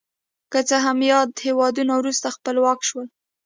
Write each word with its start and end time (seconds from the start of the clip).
که 0.51 0.59
څه 0.69 0.77
هم 0.85 0.97
یاد 1.11 1.29
هېوادونه 1.45 1.93
وروسته 1.97 2.27
خپلواک 2.35 2.79
شول. 2.89 3.07